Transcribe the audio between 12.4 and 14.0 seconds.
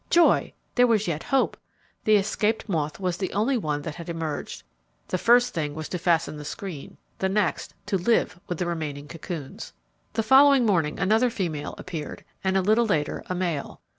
and a little later a male.